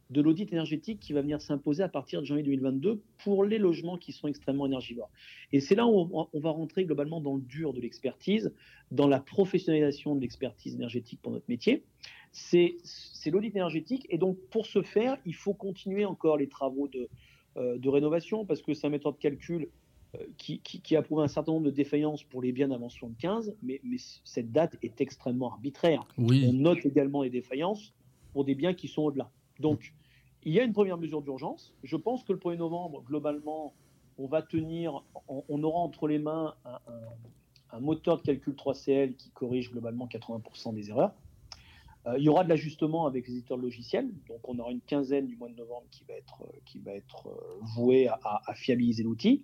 [0.10, 3.98] de l'audit énergétique qui va venir s'imposer à partir de janvier 2022 pour les logements
[3.98, 5.10] qui sont extrêmement énergivores.
[5.52, 8.52] Et c'est là où on, va rentrer globalement dans le dur de l'expertise,
[8.92, 11.84] dans la professionnalisation de l'expertise énergétique pour notre métier.
[12.32, 12.78] C'est
[13.28, 14.08] l'audit énergétique.
[14.10, 17.08] Et donc, pour ce faire, il faut continuer encore les travaux de,
[17.58, 19.70] euh, de rénovation parce que c'est un méthode de calcul
[20.16, 23.80] euh, qui, a prouvé un certain nombre de défaillances pour les biens d'avant 75, mais,
[23.84, 26.08] mais cette date est extrêmement arbitraire.
[26.18, 27.94] On note également les défaillances
[28.34, 29.30] pour des biens qui sont au-delà.
[29.60, 29.94] Donc,
[30.44, 31.74] il y a une première mesure d'urgence.
[31.84, 33.74] Je pense que le 1er novembre, globalement,
[34.18, 36.56] on va tenir, on, aura entre les mains
[37.72, 41.14] un, moteur de calcul 3CL qui corrige globalement 80% des erreurs.
[42.06, 45.28] Euh, il y aura de l'ajustement avec les éditeurs logiciels, donc on aura une quinzaine
[45.28, 49.44] du mois de novembre qui va être, qui va être euh, vouée à, fiabiliser l'outil.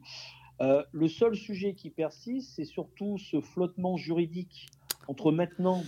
[0.61, 4.67] Euh, le seul sujet qui persiste, c'est surtout ce flottement juridique
[5.07, 5.83] entre maintenant.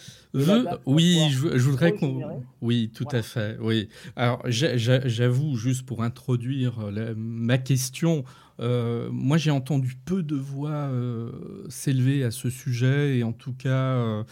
[0.85, 2.43] oui, je, voudrais qu'on.
[2.61, 3.57] Oui, tout à fait.
[3.59, 3.89] Oui.
[4.15, 8.23] Alors, j'avoue, juste pour introduire ma question,
[8.59, 11.31] euh, moi j'ai entendu peu de voix euh,
[11.69, 14.23] s'élever à ce sujet et en tout cas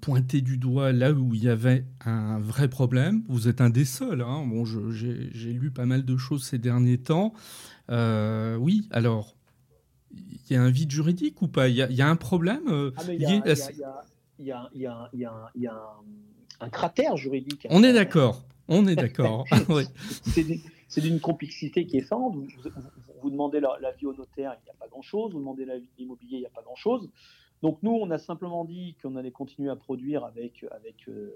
[0.00, 3.22] pointer du doigt là où il y avait un vrai problème.
[3.28, 4.22] Vous êtes un des seuls.
[4.22, 4.44] Hein.
[4.46, 7.32] Bon, j'ai lu pas mal de choses ces derniers temps.
[7.88, 9.35] oui, alors
[10.50, 11.68] y a un vide juridique ou pas?
[11.68, 13.26] Il y, a, un problème Il y
[15.66, 15.96] a
[16.60, 17.66] un cratère juridique.
[17.70, 18.44] On est d'accord.
[18.68, 19.44] On est d'accord.
[20.88, 22.30] C'est d'une complexité qui est sans.
[22.30, 22.46] Vous,
[23.22, 25.32] vous, demandez l'avis au notaire, il n'y a pas grand-chose.
[25.32, 27.10] Vous demandez l'avis de l'immobilier, il n'y a pas grand-chose.
[27.62, 31.34] Donc nous, on a simplement dit qu'on allait continuer à produire avec, avec euh,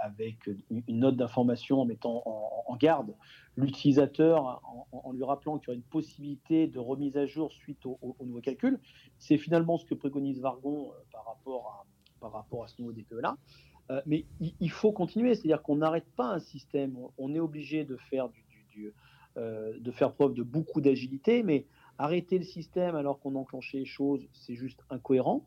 [0.00, 2.22] avec une note d'information en mettant
[2.66, 3.14] en, garde
[3.56, 8.16] l'utilisateur, en, lui rappelant qu'il y aura une possibilité de remise à jour suite au,
[8.24, 8.80] nouveau calcul.
[9.18, 11.24] C'est finalement ce que préconise Vargon euh, par,
[12.32, 13.36] rapport à, ce nouveau DPE-là.
[13.90, 17.96] Euh, mais il, faut continuer, c'est-à-dire qu'on n'arrête pas un système, on, est obligé de
[17.96, 18.28] faire,
[19.36, 21.66] euh, de faire preuve de beaucoup d'agilité, mais
[21.98, 25.44] arrêter le système alors qu'on enclenchait les choses, c'est juste incohérent.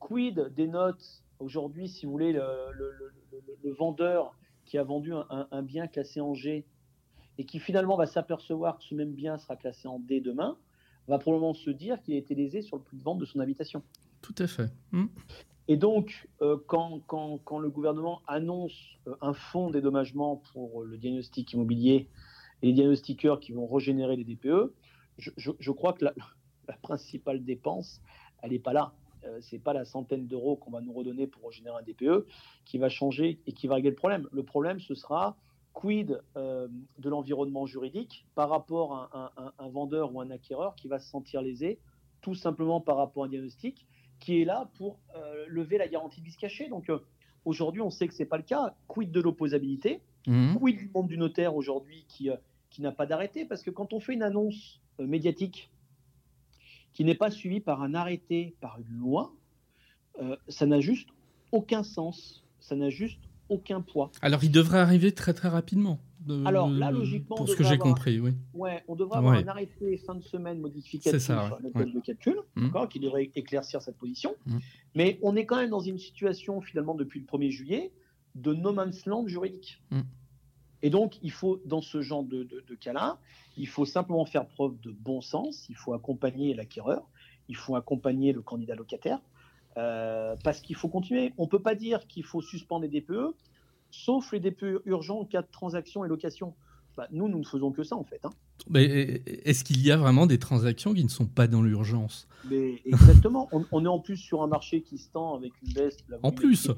[0.00, 1.24] quid des notes?
[1.40, 3.12] Aujourd'hui, si vous voulez, le,
[3.78, 6.64] vendeur qui a vendu un, bien classé en G
[7.38, 10.56] et qui finalement va s'apercevoir que ce même bien sera classé en D demain,
[11.08, 13.40] va probablement se dire qu'il a été lésé sur le prix de vente de son
[13.40, 13.82] habitation.
[14.22, 14.70] Tout à fait.
[14.92, 15.06] Hmm.
[15.68, 21.52] Et donc, euh, quand, quand, le gouvernement annonce euh, un fonds dédommagement pour le diagnostic
[21.52, 22.08] immobilier
[22.62, 24.72] et les diagnostiqueurs qui vont régénérer les DPE,
[25.18, 26.14] je, crois que la,
[26.68, 28.00] la principale dépense,
[28.42, 28.94] elle n'est pas là.
[29.26, 32.26] Euh, c'est pas la centaine d'euros qu'on va nous redonner pour régénérer un DPE
[32.64, 34.28] qui va changer et qui va régler le problème.
[34.32, 35.36] Le problème, ce sera
[35.72, 40.98] quid euh, de l'environnement juridique par rapport à un, vendeur ou un acquéreur qui va
[40.98, 41.80] se sentir lésé,
[42.20, 43.86] tout simplement par rapport à un diagnostic
[44.20, 46.68] qui est là pour euh, lever la garantie de vice caché.
[46.68, 46.90] Donc
[47.44, 48.74] aujourd'hui, on sait que c'est pas le cas.
[48.86, 50.00] Quid de l'opposabilité?
[50.26, 50.56] Mmh.
[50.56, 52.30] Quid du monde du notaire aujourd'hui qui,
[52.70, 53.44] qui n'a pas d'arrêté?
[53.44, 55.70] Parce que quand on fait une annonce médiatique
[56.94, 59.34] qui n'est pas suivi par un arrêté, par une loi,
[60.22, 61.08] euh, ça n'a juste
[61.52, 64.10] aucun sens, ça n'a juste aucun poids.
[64.22, 66.00] Alors il devrait arriver très très rapidement.
[66.46, 68.30] Alors là, logiquement, pour ce que j'ai compris, oui.
[68.54, 72.36] Ouais, on devrait avoir un arrêté fin de semaine modificatif sur la méthode de calcul,
[72.56, 72.88] mmh.
[72.88, 74.34] qui devrait éclaircir cette position.
[74.46, 74.56] Mmh.
[74.94, 77.92] Mais on est quand même dans une situation finalement depuis le 1er juillet
[78.36, 79.82] de no man's land juridique.
[79.90, 80.00] Mmh.
[80.84, 82.46] Et donc, il faut, dans ce genre de,
[82.78, 83.16] cas-là,
[83.56, 87.08] il faut simplement faire preuve de bon sens, il faut accompagner l'acquéreur,
[87.48, 89.18] il faut accompagner le candidat locataire,
[89.78, 91.32] euh, parce qu'il faut continuer.
[91.38, 93.34] On ne peut pas dire qu'il faut suspendre les DPE,
[93.90, 96.54] sauf les DPE urgents en cas de transaction et location.
[96.96, 98.24] Bah, nous, nous ne faisons que ça en fait.
[98.24, 98.30] Hein.
[98.70, 102.28] Mais est-ce qu'il y a vraiment des transactions qui ne sont pas dans l'urgence?
[102.84, 103.48] Exactement.
[103.50, 106.18] on, est en plus sur un marché qui se tend avec une baisse de la
[106.22, 106.70] En plus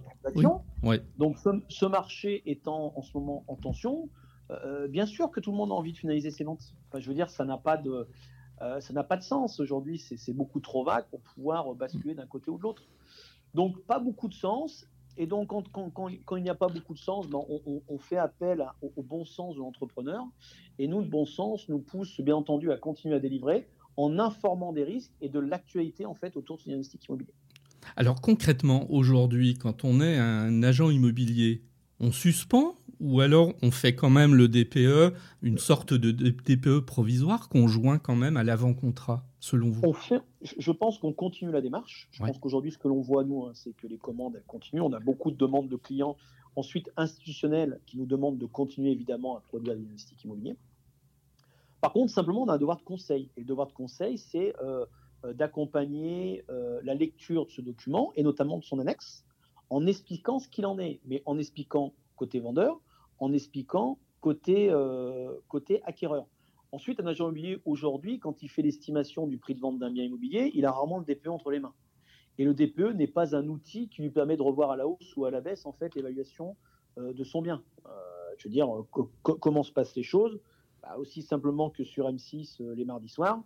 [0.82, 0.98] oui.
[1.18, 4.08] Donc ce, marché étant en ce moment en tension,
[4.50, 6.74] euh, bien sûr que tout le monde a envie de finaliser ses ventes.
[6.88, 8.08] Enfin, je veux dire, ça n'a pas de,
[8.62, 9.98] euh, ça n'a pas de sens aujourd'hui.
[9.98, 12.84] C'est beaucoup trop vague pour pouvoir basculer d'un côté ou de l'autre.
[13.54, 14.86] Donc pas beaucoup de sens.
[15.18, 17.40] Et donc, quand, il n'y a pas beaucoup de sens, ben,
[17.88, 20.24] on, fait appel au, bon sens de l'entrepreneur.
[20.78, 24.72] Et nous, le bon sens nous pousse, bien entendu, à continuer à délivrer en informant
[24.72, 27.32] des risques et de l'actualité en fait autour de ce diagnostic immobilier.
[27.96, 31.62] Alors concrètement, aujourd'hui, quand on est un agent immobilier,
[32.00, 37.48] on suspend ou alors on fait quand même le DPE, une sorte de DPE provisoire
[37.48, 39.82] qu'on joint quand même à l'avant-contrat, selon vous?
[40.40, 42.08] Je pense qu'on continue la démarche.
[42.10, 44.82] Je pense qu'aujourd'hui, ce que l'on voit, nous, hein, c'est que les commandes, elles continuent.
[44.82, 46.16] On a beaucoup de demandes de clients,
[46.54, 50.56] ensuite institutionnels, qui nous demandent de continuer évidemment à produire des diagnostics immobiliers.
[51.80, 53.28] Par contre, simplement, on a un devoir de conseil.
[53.36, 54.86] Et le devoir de conseil, c'est euh,
[55.24, 59.24] euh, d'accompagner euh, la lecture de ce document, et notamment de son annexe,
[59.70, 62.80] en expliquant ce qu'il en est, mais en expliquant côté vendeur,
[63.18, 66.26] en expliquant côté, euh, côté acquéreur.
[66.72, 70.04] Ensuite, un agent immobilier, aujourd'hui, quand il fait l'estimation du prix de vente d'un bien
[70.04, 71.74] immobilier, il a rarement le DPE entre les mains.
[72.38, 75.16] Et le DPE n'est pas un outil qui lui permet de revoir à la hausse
[75.16, 76.56] ou à la baisse, en fait, l'évaluation
[76.98, 77.62] euh, de son bien.
[77.86, 77.90] Euh,
[78.38, 78.68] je veux dire,
[79.22, 80.38] comment se passent les choses?
[80.82, 83.42] Bah, Aussi simplement que sur M6 les mardis soirs.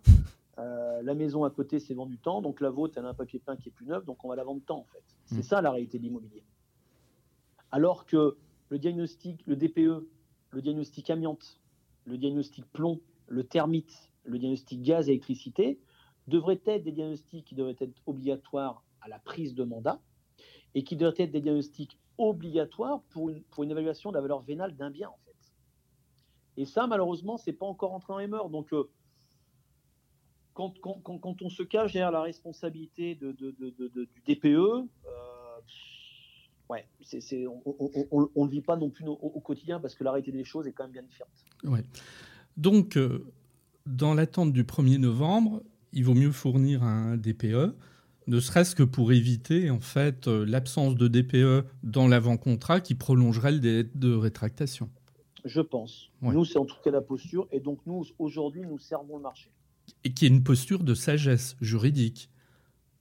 [0.57, 3.55] La maison à côté s'est vendue temps, donc la vôtre, elle a un papier peint
[3.55, 5.03] qui est plus neuf, donc on va la vendre tant, en fait.
[5.25, 5.43] C'est mmh.
[5.43, 6.43] ça la réalité de l'immobilier.
[7.71, 8.37] Alors que
[8.69, 10.07] le diagnostic, le DPE,
[10.51, 11.59] le diagnostic amiante,
[12.05, 15.79] le diagnostic plomb, le thermite, le diagnostic gaz et électricité
[16.27, 19.99] devraient être des diagnostics qui devraient être obligatoires à la prise de mandat
[20.75, 24.41] et qui devraient être des diagnostics obligatoires pour une, pour une évaluation de la valeur
[24.41, 25.31] vénale d'un bien en fait.
[26.57, 28.49] Et ça, malheureusement, c'est pas encore entré en émeur.
[28.49, 28.89] Donc, euh,
[30.69, 34.85] quand, quand, quand, on se cache derrière la responsabilité de, de, de, du DPE, euh,
[36.69, 36.85] ouais,
[38.11, 40.67] on ne le vit pas non plus au, quotidien parce que la réalité des choses
[40.67, 41.31] est quand même bien différente.
[41.63, 41.83] Ouais.
[42.57, 43.25] Donc, euh,
[43.85, 47.75] dans l'attente du 1er novembre, il vaut mieux fournir un DPE,
[48.27, 53.51] ne serait-ce que pour éviter en fait euh, l'absence de DPE dans l'avant-contrat qui prolongerait
[53.51, 54.89] le délai de rétractation.
[55.43, 56.11] Je pense.
[56.21, 57.47] Nous, c'est en tout cas la posture.
[57.51, 59.49] Et donc, nous, aujourd'hui, nous servons le marché.
[60.03, 62.29] Et qui est une posture de sagesse juridique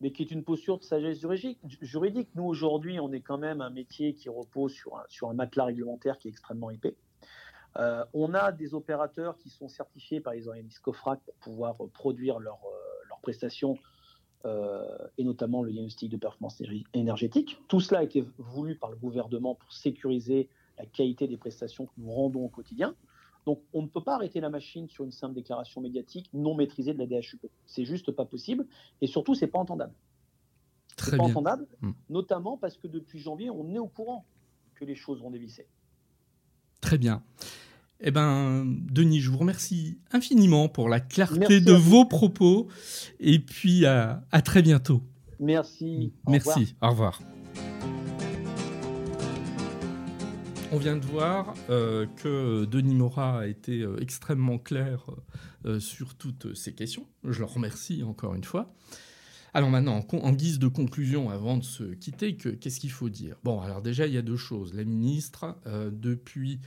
[0.01, 2.29] mais qui est une posture de sagesse juridique.
[2.35, 6.29] Nous, aujourd'hui, on est quand même un métier qui repose sur un, matelas réglementaire qui
[6.29, 6.97] est extrêmement épais.
[7.77, 12.39] Euh, on a des opérateurs qui sont certifiés par les organismes COFRAC pour pouvoir produire
[12.39, 12.59] leurs
[13.09, 13.77] leur euh, prestations
[14.47, 16.63] euh, et notamment le diagnostic de performance
[16.95, 17.59] énergétique.
[17.69, 21.93] Tout cela a été voulu par le gouvernement pour sécuriser la qualité des prestations que
[21.99, 22.95] nous rendons au quotidien.
[23.47, 26.93] Donc, on ne peut pas arrêter la machine sur une simple déclaration médiatique non maîtrisée
[26.95, 27.47] de la DHUP.
[27.67, 28.67] C'est juste pas possible.
[29.01, 29.95] Et surtout, c'est pas entendable.
[30.97, 31.93] Très pas entendable, hmm.
[32.11, 34.27] notamment parce que depuis janvier, on est au courant
[34.75, 35.67] que les choses vont dévisser.
[36.81, 37.23] Très bien.
[38.01, 42.69] Eh ben, Denis, je vous remercie infiniment pour la clarté de vos propos.
[43.19, 45.03] Et puis, à, très bientôt.
[45.39, 46.13] Merci.
[46.27, 46.75] Merci.
[46.81, 47.21] Au revoir.
[50.73, 55.05] On vient de voir euh, que Denis Morat a été euh, extrêmement clair
[55.67, 57.09] euh, sur toutes ces questions.
[57.25, 58.73] Je le remercie encore une fois.
[59.53, 63.35] Alors maintenant, en, guise de conclusion, avant de se quitter, qu'est-ce qu'il faut dire?
[63.43, 64.75] Bon, alors déjà, il y a deux choses.
[64.75, 65.57] La ministre,
[65.91, 66.61] depuis,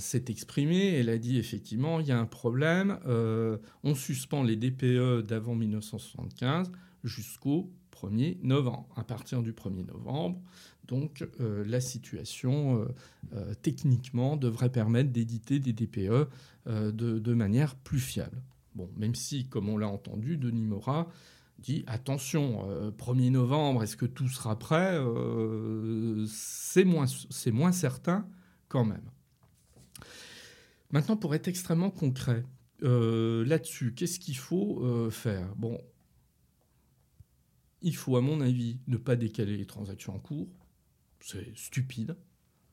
[0.00, 0.98] s'est exprimée.
[0.98, 2.98] Elle a dit effectivement, il y a un problème.
[3.06, 6.70] on suspend les DPE d'avant 1975
[7.04, 8.86] jusqu'au 1er novembre.
[8.96, 10.42] À partir du 1er novembre,
[10.86, 12.88] donc euh, la situation euh,
[13.34, 16.28] euh, techniquement devrait permettre d'éditer des DPE
[16.66, 18.42] de, manière plus fiable.
[18.74, 21.08] Bon, même si, comme on l'a entendu, Denis Morat
[21.58, 22.66] dit attention,
[22.98, 24.98] 1er novembre, est-ce que tout sera prêt
[26.26, 27.04] C'est moins,
[27.52, 28.26] moins certain
[28.68, 29.04] quand même.
[30.90, 32.44] Maintenant, pour être extrêmement concret
[32.80, 35.54] là-dessus, qu'est-ce qu'il faut faire?
[35.56, 35.78] Bon,
[37.82, 40.48] il faut, à mon avis, ne pas décaler les transactions en cours
[41.24, 42.16] c'est stupide.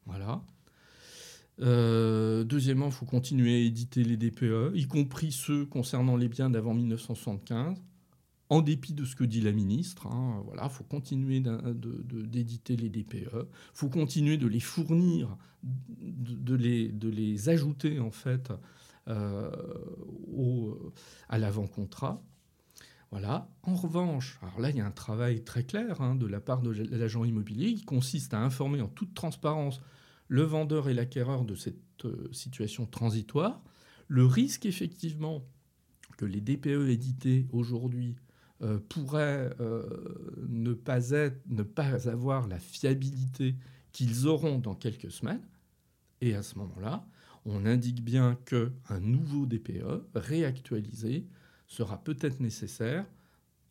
[0.05, 0.43] Voilà.
[1.61, 6.49] Euh, deuxièmement, il faut continuer à éditer les DPE, y compris ceux concernant les biens
[6.49, 7.81] d'avant 1975,
[8.49, 10.07] en dépit de ce que dit la ministre.
[10.07, 10.41] Hein.
[10.45, 17.49] voilà, il faut continuer d'éditer les DPE, il faut continuer de les fournir, de, les,
[17.49, 18.51] ajouter en fait
[19.07, 19.51] euh,
[21.29, 22.21] à l'avant-contrat.
[23.11, 23.49] Voilà.
[23.63, 26.61] En revanche, alors là, il y a un travail très clair hein, de la part
[26.61, 29.81] de l'agent immobilier qui consiste à informer en toute transparence
[30.29, 33.61] le vendeur et l'acquéreur de cette euh, situation transitoire.
[34.07, 35.43] Le risque, effectivement,
[36.17, 38.15] que les DPE édités aujourd'hui
[38.61, 39.83] euh, pourraient euh,
[40.47, 43.55] ne, pas être, ne pas avoir la fiabilité
[43.91, 45.41] qu'ils auront dans quelques semaines.
[46.21, 47.05] Et à ce moment-là,
[47.43, 51.27] on indique bien qu'un nouveau DPE réactualisé
[51.71, 53.05] sera peut-être nécessaire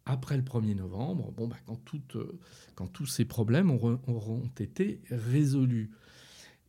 [0.07, 1.79] après le 1er novembre, bon, bah, quand,
[2.17, 2.39] euh,
[2.75, 5.91] quand, tous ces problèmes auront, été résolus.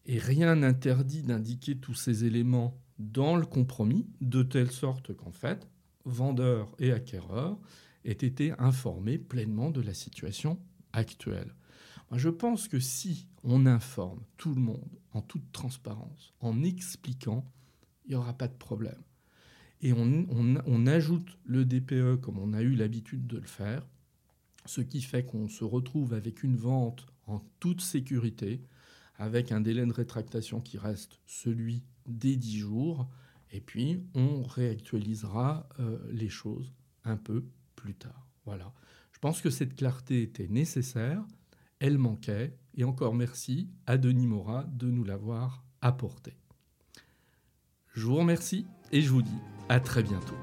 [0.06, 5.70] Et rien n'interdit d'indiquer tous ces éléments dans le compromis, de telle sorte qu'en fait,
[6.04, 7.58] vendeurs et acquéreurs
[8.04, 10.60] aient été informés pleinement de la situation
[10.92, 11.56] actuelle.
[12.12, 17.46] je pense que si on informe tout le monde en toute transparence, en expliquant,
[18.06, 19.02] il n'y aura pas de problème
[19.82, 23.88] et on, ajoute le DPE comme on a eu l'habitude de le faire,
[24.66, 28.62] ce qui fait qu'on se retrouve avec une vente en toute sécurité,
[29.18, 33.10] avec un délai de rétractation qui reste celui des 10 jours,
[33.52, 36.74] et puis on réactualisera euh, les choses
[37.04, 38.28] un peu plus tard.
[38.46, 38.74] Voilà.
[39.12, 41.24] Je pense que cette clarté était nécessaire,
[41.80, 46.38] elle manquait, et encore merci à Denis Morat de nous l'avoir apportée.
[47.94, 49.40] Je vous remercie et je vous dis
[49.72, 50.36] à très bientôt.